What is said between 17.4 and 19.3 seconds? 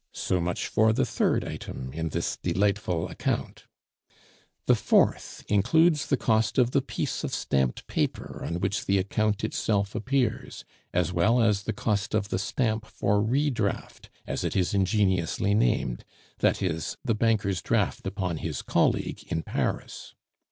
draft upon his colleague